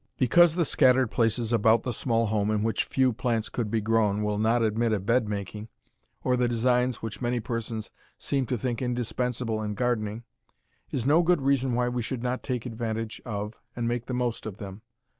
Because 0.17 0.55
the 0.55 0.65
scattered 0.65 1.11
places 1.11 1.53
about 1.53 1.83
the 1.83 1.93
small 1.93 2.25
home 2.25 2.49
in 2.49 2.63
which 2.63 2.85
few 2.85 3.13
plants 3.13 3.49
could 3.49 3.69
be 3.69 3.81
grown 3.81 4.23
will 4.23 4.39
not 4.39 4.63
admit 4.63 4.93
of 4.93 5.05
bed 5.05 5.29
making, 5.29 5.67
or 6.23 6.35
the 6.35 6.47
"designs" 6.47 7.03
which 7.03 7.21
many 7.21 7.39
persons 7.39 7.91
seem 8.17 8.47
to 8.47 8.57
think 8.57 8.81
indispensable 8.81 9.61
in 9.61 9.75
gardening, 9.75 10.23
is 10.89 11.05
no 11.05 11.21
good 11.21 11.43
reason 11.43 11.75
why 11.75 11.87
we 11.87 12.01
should 12.01 12.23
not 12.23 12.41
take 12.41 12.65
advantage 12.65 13.21
of 13.25 13.53
and 13.75 13.87
make 13.87 14.07
the 14.07 14.15
most 14.15 14.47
of 14.47 14.57
them. 14.57 14.81